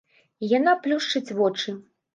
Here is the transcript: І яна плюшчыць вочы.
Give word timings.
І 0.47 0.49
яна 0.53 0.73
плюшчыць 0.87 1.35
вочы. 1.43 1.81